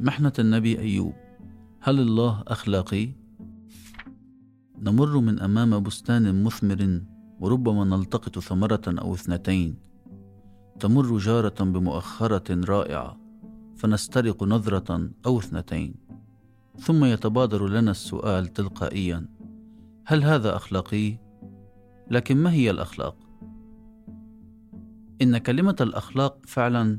[0.00, 1.12] محنة النبي أيوب
[1.80, 3.10] هل الله أخلاقي؟
[4.78, 7.02] نمر من أمام بستان مثمر
[7.40, 9.76] وربما نلتقط ثمرة أو اثنتين
[10.80, 13.20] تمر جارة بمؤخرة رائعة
[13.76, 15.94] فنسترق نظرة أو اثنتين
[16.78, 19.26] ثم يتبادر لنا السؤال تلقائيا
[20.04, 21.16] هل هذا أخلاقي؟
[22.10, 23.16] لكن ما هي الأخلاق؟
[25.22, 26.98] إن كلمة الأخلاق فعلا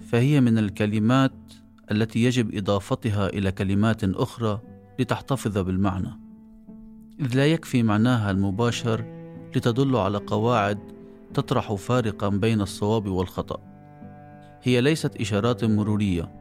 [0.00, 4.60] فهي من الكلمات التي يجب إضافتها إلى كلمات أخرى
[4.98, 6.18] لتحتفظ بالمعنى.
[7.20, 9.04] إذ لا يكفي معناها المباشر
[9.56, 10.78] لتدل على قواعد
[11.34, 13.60] تطرح فارقا بين الصواب والخطأ.
[14.62, 16.32] هي ليست إشارات مرورية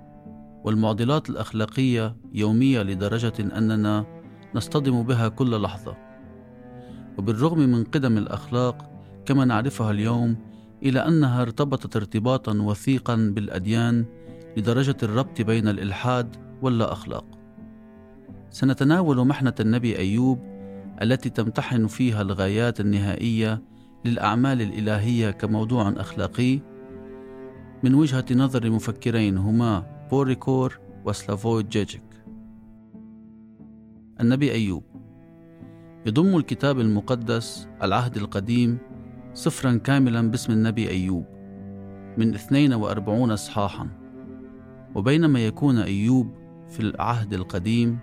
[0.63, 4.05] والمعضلات الأخلاقية يومية لدرجة أننا
[4.55, 5.97] نصطدم بها كل لحظة.
[7.17, 8.91] وبالرغم من قدم الأخلاق
[9.25, 10.35] كما نعرفها اليوم
[10.83, 14.05] إلى أنها ارتبطت ارتباطا وثيقا بالأديان
[14.57, 17.25] لدرجة الربط بين الإلحاد واللا أخلاق.
[18.49, 20.39] سنتناول محنة النبي أيوب
[21.01, 23.61] التي تمتحن فيها الغايات النهائية
[24.05, 26.59] للأعمال الإلهية كموضوع أخلاقي
[27.83, 32.03] من وجهة نظر مفكرين هما بوريكور وسلافويد جيجيك.
[34.21, 34.83] النبي أيوب
[36.05, 38.77] يضم الكتاب المقدس العهد القديم
[39.33, 41.25] صفرا كاملا باسم النبي أيوب
[42.17, 44.00] من 42 إصحاحا
[44.95, 46.31] وبينما يكون أيوب
[46.69, 47.99] في العهد القديم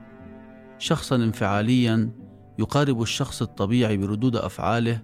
[0.78, 2.10] شخصا انفعاليا
[2.58, 5.02] يقارب الشخص الطبيعي بردود أفعاله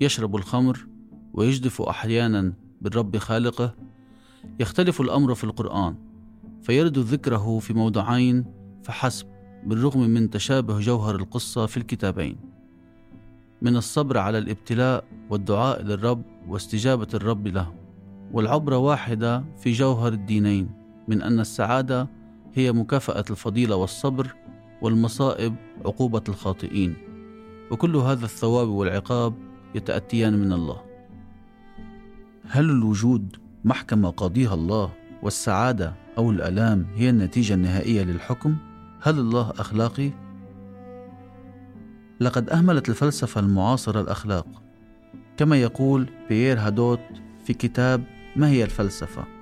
[0.00, 0.86] يشرب الخمر
[1.32, 3.74] ويجدف أحيانا بالرب خالقه
[4.60, 5.94] يختلف الأمر في القرآن
[6.62, 8.44] فيرد ذكره في موضعين
[8.82, 9.26] فحسب
[9.66, 12.36] بالرغم من تشابه جوهر القصة في الكتابين.
[13.62, 17.74] من الصبر على الابتلاء والدعاء للرب واستجابة الرب له
[18.32, 20.79] والعبرة واحدة في جوهر الدينين.
[21.08, 22.08] من أن السعادة
[22.54, 24.34] هي مكافأة الفضيلة والصبر
[24.82, 26.94] والمصائب عقوبة الخاطئين
[27.70, 29.34] وكل هذا الثواب والعقاب
[29.74, 30.82] يتأتيان من الله
[32.46, 38.56] هل الوجود محكمة قاضيها الله والسعادة أو الآلام هي النتيجة النهائية للحكم؟
[39.02, 40.10] هل الله أخلاقي؟
[42.20, 44.46] لقد أهملت الفلسفة المعاصرة الأخلاق
[45.36, 47.00] كما يقول بيير هادوت
[47.44, 48.04] في كتاب
[48.36, 49.39] ما هي الفلسفة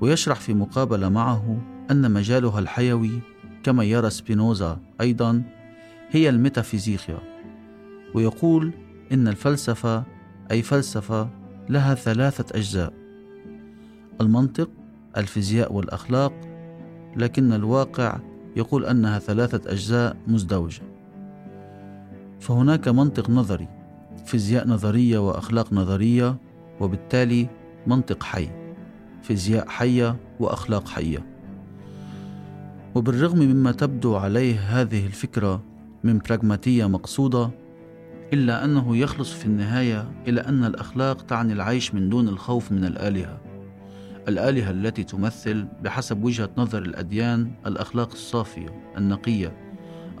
[0.00, 1.58] ويشرح في مقابلة معه
[1.90, 3.20] أن مجالها الحيوي
[3.62, 5.42] كما يرى سبينوزا أيضا
[6.10, 7.18] هي الميتافيزيقيا.
[8.14, 8.72] ويقول
[9.12, 10.04] إن الفلسفة
[10.50, 11.30] أي فلسفة
[11.68, 12.92] لها ثلاثة أجزاء.
[14.20, 14.70] المنطق
[15.16, 16.32] الفيزياء والأخلاق
[17.16, 18.18] لكن الواقع
[18.56, 20.82] يقول أنها ثلاثة أجزاء مزدوجة.
[22.40, 23.68] فهناك منطق نظري
[24.26, 26.36] فيزياء نظرية وأخلاق نظرية
[26.80, 27.48] وبالتالي
[27.86, 28.65] منطق حي.
[29.26, 31.26] فيزياء حية وأخلاق حية.
[32.94, 35.62] وبالرغم مما تبدو عليه هذه الفكرة
[36.04, 37.50] من براغماتية مقصودة
[38.32, 43.40] إلا أنه يخلص في النهاية إلى أن الأخلاق تعني العيش من دون الخوف من الآلهة.
[44.28, 49.56] الآلهة التي تمثل بحسب وجهة نظر الأديان الأخلاق الصافية النقية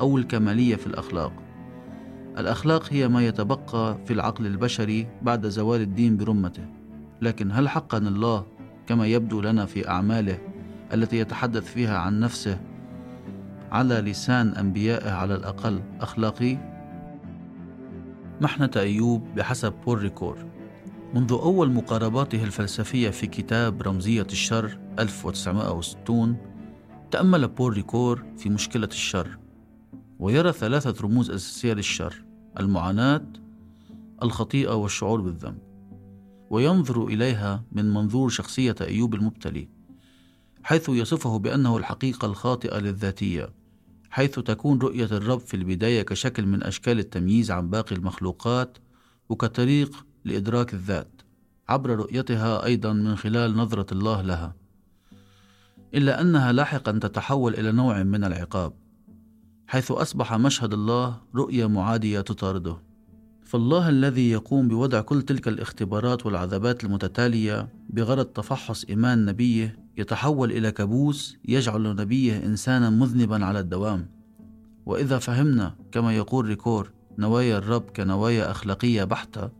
[0.00, 1.32] أو الكمالية في الأخلاق.
[2.38, 6.64] الأخلاق هي ما يتبقى في العقل البشري بعد زوال الدين برمته.
[7.22, 8.55] لكن هل حقا الله
[8.86, 10.38] كما يبدو لنا في أعماله
[10.94, 12.60] التي يتحدث فيها عن نفسه
[13.72, 16.58] على لسان أنبيائه على الأقل أخلاقي؟
[18.40, 20.38] محنة أيوب بحسب بول ريكور
[21.14, 26.36] منذ أول مقارباته الفلسفية في كتاب رمزية الشر 1960
[27.10, 29.38] تأمل بول ريكور في مشكلة الشر
[30.18, 32.24] ويرى ثلاثة رموز أساسية للشر
[32.60, 33.22] المعاناة
[34.22, 35.65] الخطيئة والشعور بالذنب
[36.50, 39.68] وينظر إليها من منظور شخصية أيوب المبتلي
[40.62, 43.52] حيث يصفه بأنه الحقيقة الخاطئة للذاتية
[44.10, 48.78] حيث تكون رؤية الرب في البداية كشكل من أشكال التمييز عن باقي المخلوقات
[49.28, 51.22] وكطريق لإدراك الذات
[51.68, 54.54] عبر رؤيتها أيضا من خلال نظرة الله لها
[55.94, 58.72] إلا أنها لاحقا تتحول إلى نوع من العقاب
[59.66, 62.85] حيث أصبح مشهد الله رؤية معادية تطارده.
[63.46, 70.72] فالله الذي يقوم بوضع كل تلك الاختبارات والعذابات المتتالية بغرض تفحص إيمان نبيه يتحول إلى
[70.72, 74.08] كابوس يجعل نبيه إنسانا مذنبا على الدوام.
[74.86, 79.50] وإذا فهمنا كما يقول ريكور نوايا الرب كنوايا أخلاقية بحتة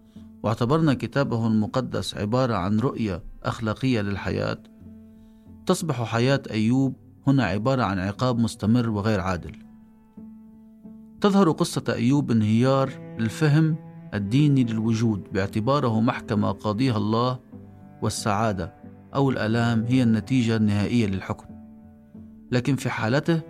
[0.43, 4.59] واعتبرنا كتابه المقدس عبارة عن رؤية أخلاقية للحياة
[5.67, 6.97] تصبح حياة أيوب
[7.27, 9.53] هنا عبارة عن عقاب مستمر وغير عادل.
[11.21, 13.77] تظهر قصة أيوب انهيار الفهم
[14.15, 17.39] الديني للوجود باعتباره محكمة قاضيها الله
[18.03, 18.75] والسعادة
[19.15, 21.47] أو الآلام هي النتيجة النهائية للحكم
[22.53, 23.41] لكن في حالته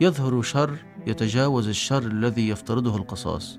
[0.00, 3.58] يظهر شر يتجاوز الشر الذي يفترضه القصاص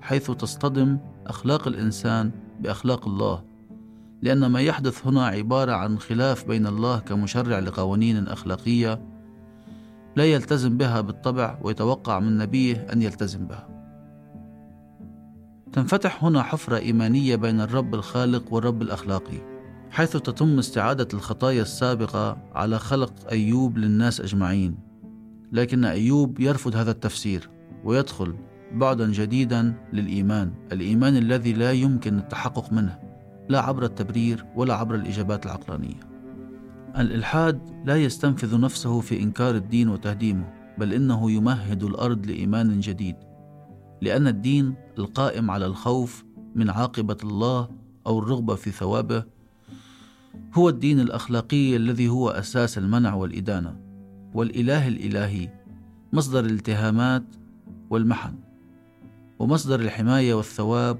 [0.00, 2.30] حيث تصطدم أخلاق الإنسان
[2.60, 3.44] بأخلاق الله
[4.22, 9.00] لأن ما يحدث هنا عبارة عن خلاف بين الله كمشرع لقوانين أخلاقية
[10.16, 13.77] لا يلتزم بها بالطبع ويتوقع من نبيه أن يلتزم بها.
[15.72, 19.38] تنفتح هنا حفرة إيمانية بين الرب الخالق والرب الأخلاقي،
[19.90, 24.78] حيث تتم استعادة الخطايا السابقة على خلق أيوب للناس أجمعين،
[25.52, 27.50] لكن أيوب يرفض هذا التفسير
[27.84, 28.34] ويدخل
[28.72, 32.98] بعدا جديدا للإيمان، الإيمان الذي لا يمكن التحقق منه،
[33.48, 36.00] لا عبر التبرير ولا عبر الإجابات العقلانية.
[36.98, 40.44] الإلحاد لا يستنفذ نفسه في إنكار الدين وتهديمه
[40.78, 43.16] بل إنه يمهد الأرض لإيمان جديد
[44.02, 46.24] لأن الدين القائم على الخوف
[46.54, 47.68] من عاقبة الله
[48.06, 49.24] أو الرغبة في ثوابه
[50.54, 53.76] هو الدين الأخلاقي الذي هو أساس المنع والإدانة
[54.34, 55.48] والإله الإلهي
[56.12, 57.24] مصدر الالتهامات
[57.90, 58.34] والمحن
[59.38, 60.98] ومصدر الحماية والثواب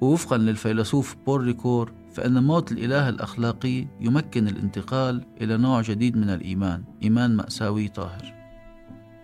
[0.00, 6.84] ووفقا للفيلسوف بول ريكور فإن موت الإله الأخلاقي يمكن الانتقال إلى نوع جديد من الإيمان،
[7.02, 8.34] إيمان مأساوي طاهر.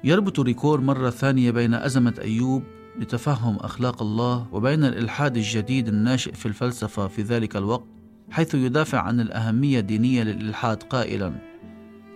[0.04, 2.62] يربط ريكور مرة ثانية بين أزمة أيوب
[2.98, 7.86] لتفهم أخلاق الله وبين الإلحاد الجديد الناشئ في الفلسفة في ذلك الوقت،
[8.30, 11.32] حيث يدافع عن الأهمية الدينية للإلحاد قائلا: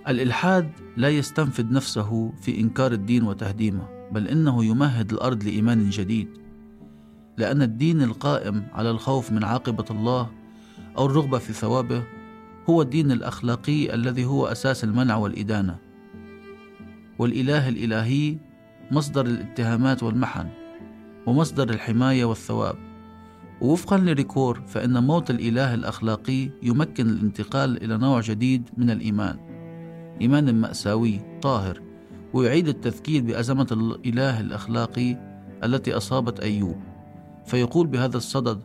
[0.08, 6.28] الإلحاد لا يستنفد نفسه في إنكار الدين وتهديمه، بل إنه يمهد الأرض لإيمان جديد.
[7.38, 10.30] لأن الدين القائم على الخوف من عاقبة الله
[10.98, 12.02] أو الرغبة في ثوابه
[12.70, 15.76] هو الدين الأخلاقي الذي هو أساس المنع والإدانة.
[17.18, 18.38] والإله الإلهي
[18.90, 20.59] مصدر الاتهامات والمحن.
[21.26, 22.76] ومصدر الحماية والثواب.
[23.60, 29.36] ووفقا لريكور فإن موت الإله الأخلاقي يمكن الانتقال إلى نوع جديد من الإيمان.
[30.20, 31.80] إيمان مأساوي طاهر
[32.32, 35.16] ويعيد التذكير بأزمة الإله الأخلاقي
[35.64, 36.76] التي أصابت أيوب.
[37.46, 38.60] فيقول بهذا الصدد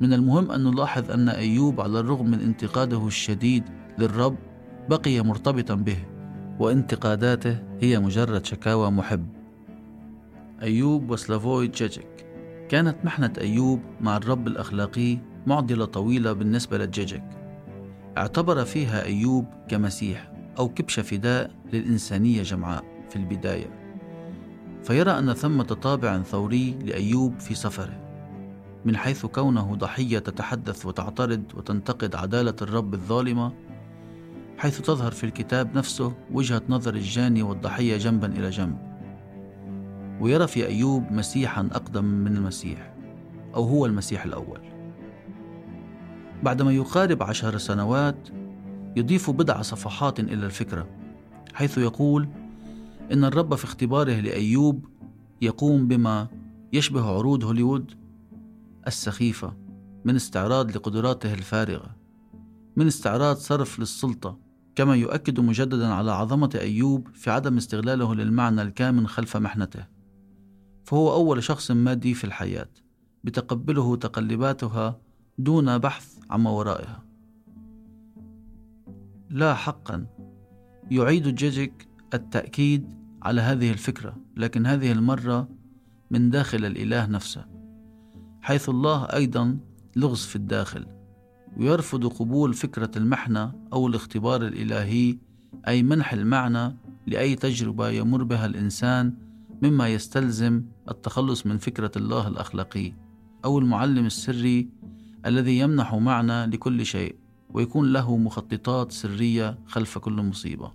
[0.00, 3.64] من المهم أن نلاحظ أن أيوب على الرغم من انتقاده الشديد
[3.98, 4.36] للرب
[4.88, 5.98] بقي مرتبطا به
[6.58, 9.35] وانتقاداته هي مجرد شكاوى محب.
[10.62, 12.26] أيوب وسلافوي جيجيك
[12.68, 17.24] كانت محنة أيوب مع الرب الأخلاقي معضلة طويلة بالنسبة لجيجيك
[18.18, 23.70] اعتبر فيها أيوب كمسيح أو كبش فداء للإنسانية جمعاء في البداية.
[24.82, 28.00] فيرى أن ثمة طابع ثوري لأيوب في سفره.
[28.84, 33.52] من حيث كونه ضحية تتحدث وتعترض وتنتقد عدالة الرب الظالمة
[34.58, 38.95] حيث تظهر في الكتاب نفسه وجهة نظر الجاني والضحية جنبا إلى جنب.
[40.20, 42.94] ويرى في أيوب مسيحا أقدم من المسيح
[43.54, 44.60] أو هو المسيح الأول.
[46.42, 48.28] بعدما يقارب عشر سنوات
[48.96, 50.88] يضيف بضع صفحات إلى الفكرة
[51.54, 52.28] حيث يقول
[53.12, 54.86] إن الرب في اختباره لأيوب
[55.42, 56.28] يقوم بما
[56.72, 57.92] يشبه عروض هوليوود
[58.86, 59.56] السخيفة
[60.04, 61.96] من استعراض لقدراته الفارغة
[62.76, 64.38] من استعراض صرف للسلطة
[64.76, 69.95] كما يؤكد مجددا على عظمة أيوب في عدم استغلاله للمعنى الكامن خلف محنته.
[70.86, 72.68] فهو أول شخص مادي في الحياة
[73.24, 75.00] بتقبله تقلباتها
[75.38, 77.04] دون بحث عما ورائها
[79.30, 80.06] لا حقا
[80.90, 85.48] يعيد جيجيك التأكيد على هذه الفكرة لكن هذه المرة
[86.10, 87.44] من داخل الإله نفسه
[88.40, 89.58] حيث الله أيضا
[89.96, 90.86] لغز في الداخل
[91.56, 95.18] ويرفض قبول فكرة المحنة أو الاختبار الإلهي
[95.68, 96.76] أي منح المعنى
[97.06, 99.14] لأي تجربة يمر بها الإنسان
[99.62, 102.92] مما يستلزم التخلص من فكرة الله الأخلاقي
[103.44, 104.68] أو المعلم السري
[105.26, 107.16] الذي يمنح معنى لكل شيء
[107.50, 110.72] ويكون له مخططات سرية خلف كل مصيبة.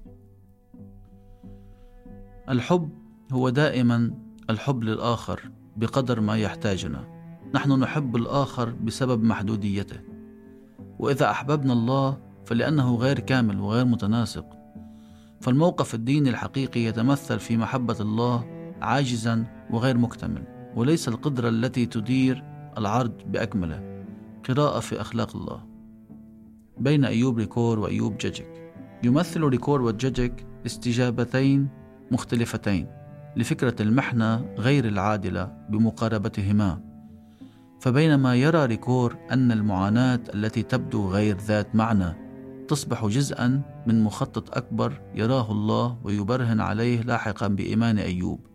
[2.50, 2.89] الحب
[3.32, 4.13] هو دائما
[4.50, 7.22] الحب للآخر بقدر ما يحتاجنا.
[7.53, 10.00] نحن نحب الآخر بسبب محدوديته
[11.00, 14.46] وإذا أحببنا الله فلأنه غير كامل وغير متناسق
[15.41, 20.43] فالموقف الديني الحقيقي يتمثل في محبة الله عاجزا وغير مكتمل
[20.75, 22.43] وليس القدرة التي تدير
[22.77, 24.05] العرض بأكمله.
[24.50, 25.63] قراءة في أخلاق الله.
[26.77, 28.71] بين أيوب ريكور وأيوب جيجيك
[29.03, 31.67] يمثل ريكور وجيجيك استجابتين
[32.11, 32.88] مختلفتين
[33.35, 36.81] لفكرة المحنة غير العادلة بمقاربتهما.
[37.79, 42.15] فبينما يرى ريكور أن المعاناة التي تبدو غير ذات معنى
[42.67, 48.50] تصبح جزءا من مخطط أكبر يراه الله ويبرهن عليه لاحقا بإيمان أيوب.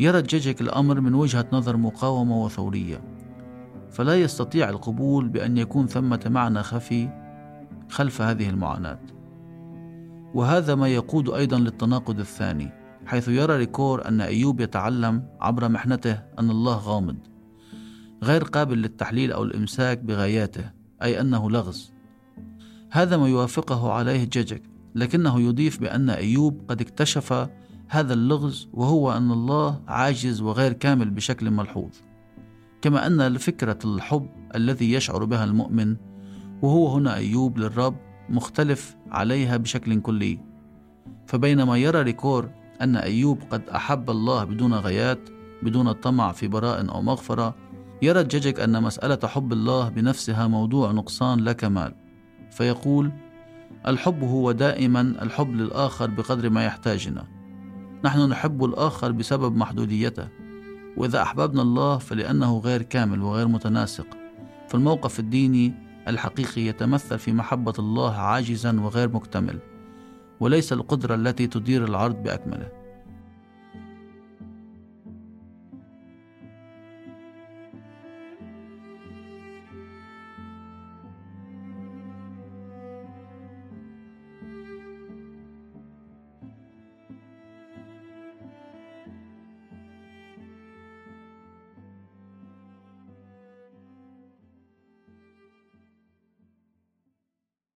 [0.00, 3.02] يرى جيجيك الأمر من وجهة نظر مقاومة وثورية.
[3.90, 7.08] فلا يستطيع القبول بأن يكون ثمة معنى خفي
[7.88, 9.00] خلف هذه المعاناة.
[10.34, 12.70] وهذا ما يقود أيضا للتناقض الثاني
[13.06, 17.16] حيث يرى ريكور أن أيوب يتعلم عبر محنته أن الله غامض
[18.22, 20.70] غير قابل للتحليل أو الإمساك بغاياته
[21.02, 21.92] أي أنه لغز.
[22.90, 24.62] هذا ما يوافقه عليه جيجك
[24.94, 27.48] لكنه يضيف بأن أيوب قد اكتشف
[27.92, 31.90] هذا اللغز وهو أن الله عاجز وغير كامل بشكل ملحوظ.
[32.82, 35.96] كما أن فكرة الحب الذي يشعر بها المؤمن
[36.62, 37.96] وهو هنا أيوب للرب
[38.28, 40.40] مختلف عليها بشكل كلي.
[41.26, 42.50] فبينما يرى ريكور
[42.82, 45.20] أن أيوب قد أحب الله بدون غايات
[45.62, 47.54] بدون طمع في براء أو مغفرة
[48.02, 51.94] يرى جيجك أن مسألة حب الله بنفسها موضوع نقصان لا كمال.
[52.50, 53.12] فيقول
[53.86, 57.39] الحب هو دائما الحب للآخر بقدر ما يحتاجنا.
[58.04, 60.28] نحن نحب الآخر بسبب محدوديته.
[60.96, 64.06] وإذا أحببنا الله فلأنه غير كامل وغير متناسق.
[64.68, 65.74] فالموقف الديني
[66.08, 69.58] الحقيقي يتمثل في محبة الله عاجزا وغير مكتمل.
[70.40, 72.79] وليس القدرة التي تدير العرض بأكمله.